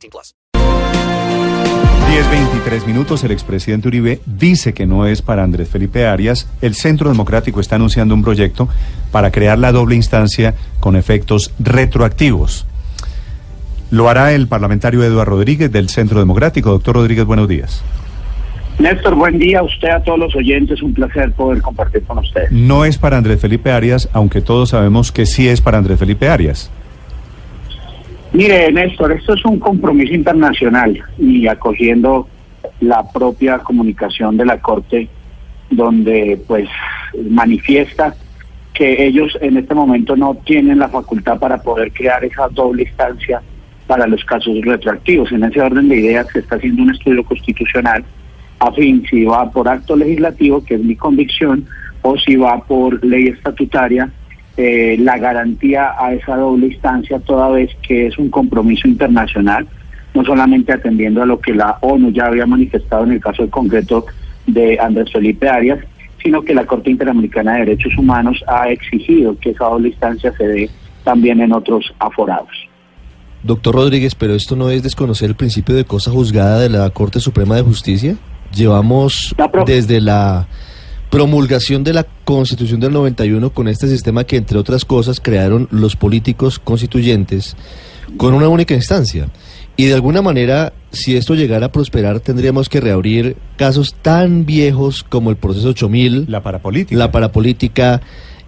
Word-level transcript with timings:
18 0.00 0.10
plus. 0.10 0.34
10-23 2.10 2.86
minutos, 2.86 3.22
el 3.22 3.30
expresidente 3.30 3.88
Uribe 3.88 4.20
dice 4.26 4.74
que 4.74 4.84
no 4.86 5.06
es 5.06 5.22
para 5.22 5.44
Andrés 5.44 5.68
Felipe 5.68 6.06
Arias. 6.06 6.50
El 6.60 6.74
Centro 6.74 7.08
Democrático 7.08 7.60
está 7.60 7.76
anunciando 7.76 8.14
un 8.14 8.22
proyecto 8.22 8.68
para 9.12 9.30
crear 9.30 9.58
la 9.58 9.70
doble 9.70 9.94
instancia 9.94 10.54
con 10.80 10.96
efectos 10.96 11.52
retroactivos. 11.60 12.66
Lo 13.90 14.08
hará 14.08 14.32
el 14.32 14.48
parlamentario 14.48 15.04
Eduardo 15.04 15.36
Rodríguez 15.36 15.70
del 15.70 15.88
Centro 15.88 16.18
Democrático. 16.18 16.70
Doctor 16.70 16.96
Rodríguez, 16.96 17.24
buenos 17.24 17.48
días. 17.48 17.82
Néstor, 18.78 19.14
buen 19.14 19.38
día 19.38 19.60
a 19.60 19.62
usted, 19.62 19.88
a 19.88 20.02
todos 20.02 20.18
los 20.18 20.34
oyentes. 20.34 20.82
Un 20.82 20.94
placer 20.94 21.32
poder 21.32 21.60
compartir 21.60 22.02
con 22.04 22.18
usted. 22.18 22.50
No 22.50 22.84
es 22.84 22.98
para 22.98 23.18
Andrés 23.18 23.40
Felipe 23.40 23.70
Arias, 23.70 24.08
aunque 24.12 24.40
todos 24.40 24.70
sabemos 24.70 25.12
que 25.12 25.26
sí 25.26 25.48
es 25.48 25.60
para 25.60 25.78
Andrés 25.78 25.98
Felipe 25.98 26.28
Arias. 26.28 26.70
Mire, 28.32 28.70
Néstor, 28.72 29.12
esto 29.12 29.34
es 29.34 29.44
un 29.44 29.58
compromiso 29.58 30.14
internacional 30.14 31.02
y 31.18 31.48
acogiendo 31.48 32.28
la 32.80 33.02
propia 33.10 33.58
comunicación 33.58 34.36
de 34.36 34.44
la 34.44 34.60
Corte, 34.60 35.08
donde 35.70 36.40
pues 36.46 36.68
manifiesta 37.28 38.14
que 38.72 39.04
ellos 39.04 39.36
en 39.40 39.56
este 39.56 39.74
momento 39.74 40.14
no 40.16 40.36
tienen 40.44 40.78
la 40.78 40.88
facultad 40.88 41.38
para 41.38 41.60
poder 41.60 41.92
crear 41.92 42.24
esa 42.24 42.48
doble 42.48 42.84
instancia 42.84 43.42
para 43.86 44.06
los 44.06 44.24
casos 44.24 44.56
retroactivos. 44.62 45.32
En 45.32 45.42
ese 45.42 45.60
orden 45.60 45.88
de 45.88 45.96
ideas 45.96 46.28
se 46.32 46.38
está 46.38 46.54
haciendo 46.54 46.82
un 46.82 46.90
estudio 46.90 47.24
constitucional 47.24 48.04
a 48.60 48.70
fin 48.72 49.04
si 49.10 49.24
va 49.24 49.50
por 49.50 49.68
acto 49.68 49.96
legislativo, 49.96 50.62
que 50.64 50.74
es 50.74 50.80
mi 50.80 50.94
convicción, 50.94 51.66
o 52.02 52.16
si 52.18 52.36
va 52.36 52.62
por 52.64 53.04
ley 53.04 53.28
estatutaria, 53.28 54.10
eh, 54.56 54.96
la 54.98 55.18
garantía 55.18 55.94
a 55.98 56.12
esa 56.12 56.36
doble 56.36 56.66
instancia, 56.66 57.18
toda 57.20 57.48
vez 57.50 57.70
que 57.82 58.08
es 58.08 58.18
un 58.18 58.30
compromiso 58.30 58.88
internacional, 58.88 59.66
no 60.14 60.24
solamente 60.24 60.72
atendiendo 60.72 61.22
a 61.22 61.26
lo 61.26 61.40
que 61.40 61.54
la 61.54 61.78
ONU 61.80 62.10
ya 62.12 62.26
había 62.26 62.46
manifestado 62.46 63.04
en 63.04 63.12
el 63.12 63.20
caso 63.20 63.48
concreto 63.48 64.06
de 64.46 64.78
Andrés 64.78 65.12
Felipe 65.12 65.48
Arias, 65.48 65.78
sino 66.22 66.42
que 66.42 66.54
la 66.54 66.66
Corte 66.66 66.90
Interamericana 66.90 67.54
de 67.54 67.60
Derechos 67.60 67.96
Humanos 67.96 68.42
ha 68.46 68.68
exigido 68.70 69.38
que 69.38 69.50
esa 69.50 69.64
doble 69.66 69.88
instancia 69.88 70.32
se 70.36 70.46
dé 70.46 70.70
también 71.04 71.40
en 71.40 71.52
otros 71.52 71.92
aforados. 71.98 72.50
Doctor 73.42 73.74
Rodríguez, 73.74 74.14
pero 74.14 74.34
esto 74.34 74.54
no 74.54 74.68
es 74.68 74.82
desconocer 74.82 75.30
el 75.30 75.36
principio 75.36 75.74
de 75.74 75.84
cosa 75.84 76.10
juzgada 76.10 76.60
de 76.60 76.68
la 76.68 76.90
Corte 76.90 77.20
Suprema 77.20 77.56
de 77.56 77.62
Justicia. 77.62 78.16
Llevamos 78.54 79.34
desde 79.64 80.00
la 80.00 80.46
promulgación 81.10 81.82
de 81.82 81.92
la 81.92 82.06
Constitución 82.24 82.80
del 82.80 82.92
91 82.92 83.50
con 83.50 83.68
este 83.68 83.88
sistema 83.88 84.24
que, 84.24 84.36
entre 84.36 84.58
otras 84.58 84.84
cosas, 84.84 85.20
crearon 85.20 85.68
los 85.70 85.96
políticos 85.96 86.58
constituyentes 86.58 87.56
con 88.16 88.32
una 88.34 88.48
única 88.48 88.74
instancia. 88.74 89.28
Y 89.76 89.86
de 89.86 89.94
alguna 89.94 90.22
manera, 90.22 90.72
si 90.90 91.16
esto 91.16 91.34
llegara 91.34 91.66
a 91.66 91.72
prosperar, 91.72 92.20
tendríamos 92.20 92.68
que 92.68 92.80
reabrir 92.80 93.36
casos 93.56 93.94
tan 93.94 94.46
viejos 94.46 95.02
como 95.02 95.30
el 95.30 95.36
proceso 95.36 95.70
8000, 95.70 96.26
la 96.28 96.42
parapolítica, 96.42 96.98
la 96.98 97.10
parapolítica, 97.10 98.00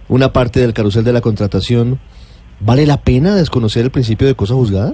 una 0.07 0.31
parte 0.31 0.59
del 0.59 0.73
carrusel 0.73 1.03
de 1.03 1.13
la 1.13 1.21
contratación. 1.21 1.99
¿Vale 2.59 2.85
la 2.85 3.01
pena 3.01 3.35
desconocer 3.35 3.83
el 3.83 3.91
principio 3.91 4.27
de 4.27 4.35
cosa 4.35 4.53
juzgada? 4.53 4.93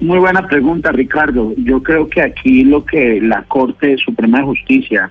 Muy 0.00 0.18
buena 0.18 0.48
pregunta, 0.48 0.90
Ricardo. 0.90 1.52
Yo 1.58 1.82
creo 1.82 2.08
que 2.08 2.22
aquí 2.22 2.64
lo 2.64 2.84
que 2.84 3.20
la 3.20 3.42
Corte 3.42 3.98
Suprema 3.98 4.38
de 4.38 4.44
Justicia, 4.44 5.10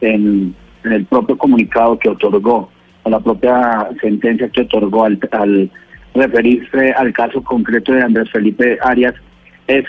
en, 0.00 0.54
el 0.92 1.06
propio 1.06 1.36
comunicado 1.36 1.98
que 1.98 2.08
otorgó, 2.08 2.70
o 3.02 3.10
la 3.10 3.20
propia 3.20 3.88
sentencia 4.00 4.48
que 4.48 4.62
otorgó 4.62 5.04
al, 5.04 5.70
referirse 6.14 6.92
al 6.92 7.12
caso 7.12 7.42
concreto 7.42 7.92
de 7.92 8.02
Andrés 8.02 8.30
Felipe 8.30 8.78
Arias, 8.82 9.14
es 9.66 9.84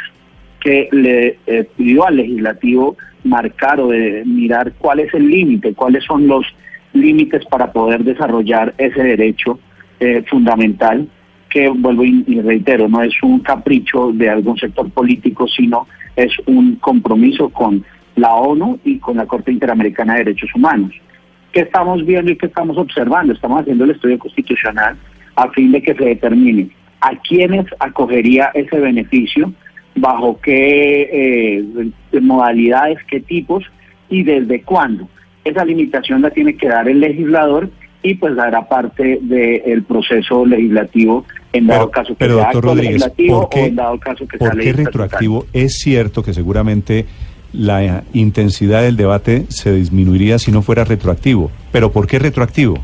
que 0.60 0.90
le 0.92 1.38
eh, 1.48 1.68
pidió 1.76 2.06
al 2.06 2.18
legislativo 2.18 2.98
marcar 3.24 3.80
o 3.80 3.88
de 3.88 4.24
mirar 4.26 4.74
cuál 4.78 5.00
es 5.00 5.14
el 5.14 5.28
límite, 5.28 5.74
cuáles 5.74 6.04
son 6.04 6.28
los 6.28 6.46
límites 6.94 7.46
para 7.46 7.72
poder 7.72 8.04
desarrollar 8.04 8.74
ese 8.78 9.02
derecho 9.02 9.60
eh, 10.00 10.24
fundamental 10.30 11.08
que 11.50 11.68
vuelvo 11.70 12.04
y, 12.06 12.42
reitero, 12.42 12.88
no 12.88 13.02
es 13.02 13.14
un 13.24 13.40
capricho 13.40 14.12
de 14.14 14.30
algún 14.30 14.58
sector 14.58 14.90
político, 14.92 15.48
sino 15.48 15.88
es 16.16 16.32
un 16.46 16.76
compromiso 16.76 17.50
con 17.50 17.84
la 18.20 18.34
ONU 18.36 18.80
y 18.84 19.00
con 19.00 19.18
la 19.18 19.26
Corte 19.26 19.52
Interamericana 19.52 20.14
de 20.14 20.26
Derechos 20.26 20.50
Humanos. 20.56 20.92
¿Qué 21.52 21.62
estamos 21.62 22.06
viendo 22.06 22.32
y 22.32 22.38
qué 22.38 22.46
estamos 22.46 22.78
observando? 22.78 23.34
Estamos 23.34 23.62
haciendo 23.62 23.86
el 23.86 23.92
estudio 23.92 24.20
constitucional 24.20 24.98
a 25.36 25.50
fin 25.52 25.72
de 25.72 25.82
que 25.82 25.96
se 25.96 26.06
determine 26.06 26.70
a 27.02 27.16
quiénes 27.22 27.66
acogería 27.80 28.52
ese 28.54 28.78
beneficio, 28.80 29.54
bajo 29.96 30.40
qué 30.42 31.10
eh, 31.12 32.20
modalidades, 32.22 33.00
qué 33.10 33.22
tipos 33.22 33.64
y 34.10 34.24
desde 34.24 34.62
cuándo. 34.62 35.08
Esa 35.44 35.66
limitación 35.66 36.22
la 36.22 36.30
tiene 36.30 36.56
que 36.56 36.68
dar 36.68 36.88
el 36.88 37.00
legislador 37.00 37.70
y 38.02 38.16
pues 38.16 38.36
dará 38.36 38.68
parte 38.68 39.20
del 39.22 39.84
proceso 39.84 40.46
legislativo 40.46 41.26
en 41.52 41.68
dado 41.68 41.90
caso 41.90 42.16
que 42.16 42.26
sea 42.26 42.50
acto 42.50 42.76
legislativo 42.76 43.50
o 43.52 43.58
en 43.58 43.76
dado 43.76 44.00
caso 44.00 44.28
que 44.28 44.38
sea 44.38 44.52
¿por 44.52 44.60
qué 44.60 44.74
retroactivo? 44.74 45.46
Es 45.52 45.80
cierto 45.80 46.24
que 46.24 46.34
seguramente 46.34 47.06
la 47.54 48.04
intensidad 48.14 48.82
del 48.82 48.98
debate 48.98 49.46
se 49.50 49.74
disminuiría 49.74 50.40
si 50.40 50.52
no 50.52 50.62
fuera 50.62 50.84
retroactivo, 50.84 51.52
pero 51.72 51.92
¿por 51.92 52.08
qué 52.08 52.20
retroactivo? 52.20 52.80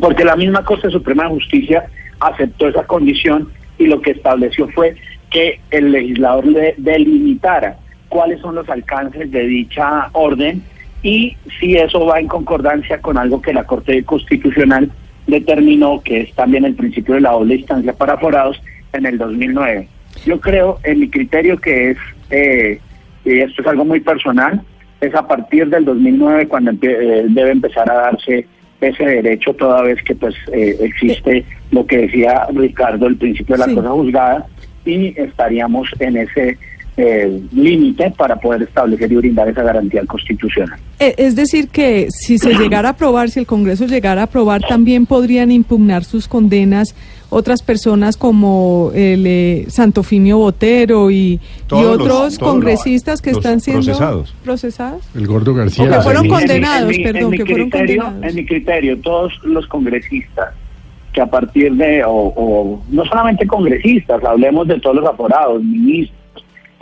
Porque 0.00 0.24
la 0.24 0.36
misma 0.36 0.64
Corte 0.64 0.90
Suprema 0.90 1.24
de 1.24 1.30
Justicia 1.30 1.86
aceptó 2.20 2.68
esa 2.68 2.84
condición 2.84 3.48
y 3.78 3.86
lo 3.86 4.00
que 4.00 4.12
estableció 4.12 4.68
fue 4.68 4.96
que 5.30 5.60
el 5.70 5.92
legislador 5.92 6.46
le 6.46 6.74
delimitara 6.78 7.78
cuáles 8.08 8.40
son 8.40 8.54
los 8.54 8.68
alcances 8.68 9.30
de 9.30 9.46
dicha 9.46 10.08
orden 10.12 10.62
y 11.02 11.36
si 11.60 11.76
eso 11.76 12.06
va 12.06 12.18
en 12.18 12.26
concordancia 12.26 13.00
con 13.00 13.18
algo 13.18 13.40
que 13.40 13.52
la 13.52 13.64
Corte 13.64 14.02
Constitucional 14.04 14.90
determinó, 15.26 16.00
que 16.02 16.22
es 16.22 16.34
también 16.34 16.64
el 16.64 16.74
principio 16.74 17.14
de 17.14 17.20
la 17.20 17.32
doble 17.32 17.56
instancia 17.56 17.92
para 17.92 18.18
forados, 18.18 18.60
en 18.92 19.06
el 19.06 19.18
2009. 19.18 19.86
Yo 20.24 20.40
creo, 20.40 20.78
en 20.82 21.00
mi 21.00 21.10
criterio, 21.10 21.58
que 21.58 21.90
es, 21.90 21.98
eh, 22.30 22.80
y 23.24 23.40
esto 23.40 23.62
es 23.62 23.68
algo 23.68 23.84
muy 23.84 24.00
personal, 24.00 24.62
es 25.00 25.14
a 25.14 25.26
partir 25.26 25.68
del 25.68 25.84
2009 25.84 26.48
cuando 26.48 26.72
eh, 26.72 27.26
debe 27.28 27.50
empezar 27.50 27.90
a 27.90 27.94
darse 27.94 28.46
ese 28.80 29.04
derecho, 29.04 29.54
toda 29.54 29.82
vez 29.82 30.02
que 30.02 30.14
pues 30.14 30.34
eh, 30.52 30.76
existe 30.80 31.44
lo 31.70 31.86
que 31.86 31.98
decía 31.98 32.46
Ricardo, 32.52 33.06
el 33.06 33.16
principio 33.16 33.56
de 33.56 33.66
la 33.66 33.74
cosa 33.74 33.90
juzgada, 33.90 34.46
y 34.84 35.20
estaríamos 35.20 35.90
en 35.98 36.16
ese 36.16 36.58
eh, 37.00 37.40
límite 37.52 38.10
para 38.10 38.34
poder 38.34 38.62
establecer 38.62 39.12
y 39.12 39.14
brindar 39.14 39.48
esa 39.48 39.62
garantía 39.62 40.04
constitucional. 40.04 40.80
Eh, 40.98 41.14
es 41.16 41.36
decir, 41.36 41.68
que 41.68 42.08
si 42.10 42.38
se 42.38 42.54
llegara 42.54 42.88
a 42.88 42.92
aprobar, 42.92 43.30
si 43.30 43.38
el 43.38 43.46
Congreso 43.46 43.86
llegara 43.86 44.22
a 44.22 44.24
aprobar, 44.24 44.62
también 44.68 45.06
podrían 45.06 45.52
impugnar 45.52 46.02
sus 46.02 46.26
condenas 46.26 46.96
otras 47.30 47.62
personas 47.62 48.16
como 48.16 48.90
el 48.96 49.24
eh, 49.28 49.66
Santofimio 49.68 50.38
Botero 50.38 51.08
y, 51.12 51.38
otros 51.70 52.36
congresistas 52.36 53.22
que 53.22 53.30
están 53.30 53.60
siendo 53.60 53.84
procesados. 53.84 54.34
procesados. 54.42 55.08
El 55.14 55.28
Gordo 55.28 55.54
García. 55.54 55.88
que 55.88 56.00
fueron 56.00 56.26
condenados, 56.26 56.92
perdón, 57.00 57.30
que 57.30 57.46
fueron 57.46 57.70
condenados. 57.70 58.24
En 58.24 58.34
mi 58.34 58.44
criterio, 58.44 58.98
todos 58.98 59.32
los 59.44 59.68
congresistas 59.68 60.52
que 61.12 61.20
a 61.20 61.26
partir 61.26 61.72
de, 61.74 62.02
o 62.04 62.82
no 62.88 63.04
solamente 63.04 63.46
congresistas, 63.46 64.24
hablemos 64.24 64.66
de 64.66 64.80
todos 64.80 64.96
los 64.96 65.06
aforados, 65.06 65.62
ministros, 65.62 66.18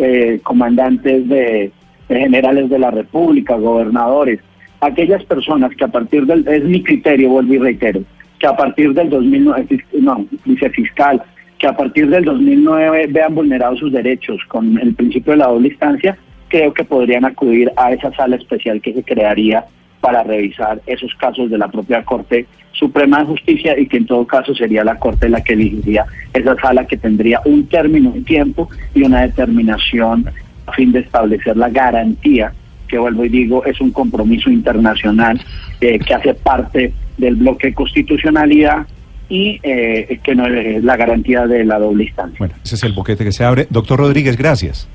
eh, 0.06 0.40
comandantes 0.42 1.28
de, 1.28 1.72
generales 2.08 2.70
de 2.70 2.78
la 2.78 2.90
República, 2.90 3.56
gobernadores, 3.56 4.40
aquellas 4.80 5.24
personas 5.24 5.74
que 5.76 5.84
a 5.84 5.88
partir 5.88 6.26
del, 6.26 6.46
es 6.46 6.64
mi 6.64 6.82
criterio, 6.82 7.30
vuelvo 7.30 7.54
y 7.54 7.58
reitero, 7.58 8.02
que 8.38 8.46
a 8.46 8.56
partir 8.56 8.94
del 8.94 9.10
2009, 9.10 9.84
no, 10.00 10.26
fiscal, 10.72 11.22
que 11.58 11.66
a 11.66 11.76
partir 11.76 12.08
del 12.08 12.24
2009 12.24 13.08
vean 13.08 13.34
vulnerados 13.34 13.80
sus 13.80 13.92
derechos 13.92 14.40
con 14.48 14.78
el 14.78 14.94
principio 14.94 15.32
de 15.32 15.38
la 15.38 15.48
doble 15.48 15.68
instancia, 15.68 16.16
creo 16.48 16.72
que 16.72 16.84
podrían 16.84 17.24
acudir 17.24 17.72
a 17.76 17.92
esa 17.92 18.12
sala 18.12 18.36
especial 18.36 18.80
que 18.80 18.92
se 18.92 19.02
crearía 19.02 19.64
para 20.06 20.22
revisar 20.22 20.80
esos 20.86 21.12
casos 21.16 21.50
de 21.50 21.58
la 21.58 21.66
propia 21.66 22.04
Corte 22.04 22.46
Suprema 22.70 23.18
de 23.18 23.24
Justicia 23.24 23.76
y 23.76 23.88
que 23.88 23.96
en 23.96 24.06
todo 24.06 24.24
caso 24.24 24.54
sería 24.54 24.84
la 24.84 25.00
Corte 25.00 25.28
la 25.28 25.42
que 25.42 25.54
elegiría 25.54 26.04
esa 26.32 26.54
sala 26.60 26.86
que 26.86 26.96
tendría 26.96 27.40
un 27.44 27.66
término, 27.66 28.10
un 28.10 28.24
tiempo 28.24 28.68
y 28.94 29.02
una 29.02 29.22
determinación 29.22 30.30
a 30.64 30.72
fin 30.74 30.92
de 30.92 31.00
establecer 31.00 31.56
la 31.56 31.70
garantía, 31.70 32.52
que 32.86 32.98
vuelvo 32.98 33.24
y 33.24 33.30
digo, 33.30 33.64
es 33.64 33.80
un 33.80 33.90
compromiso 33.90 34.48
internacional 34.48 35.40
eh, 35.80 35.98
que 35.98 36.14
hace 36.14 36.34
parte 36.34 36.92
del 37.18 37.34
bloque 37.34 37.66
de 37.66 37.74
constitucionalidad 37.74 38.86
y 39.28 39.58
eh, 39.64 40.20
que 40.22 40.36
no 40.36 40.46
es 40.46 40.84
la 40.84 40.96
garantía 40.96 41.48
de 41.48 41.64
la 41.64 41.80
doble 41.80 42.04
instancia. 42.04 42.36
Bueno, 42.38 42.54
ese 42.64 42.76
es 42.76 42.82
el 42.84 42.92
boquete 42.92 43.24
que 43.24 43.32
se 43.32 43.42
abre. 43.42 43.66
Doctor 43.70 43.98
Rodríguez, 43.98 44.36
gracias. 44.36 44.88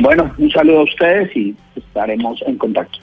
Bueno, 0.00 0.32
un 0.36 0.50
saludo 0.50 0.80
a 0.80 0.82
ustedes 0.82 1.36
y 1.36 1.54
estaremos 1.76 2.42
en 2.44 2.58
contacto. 2.58 2.98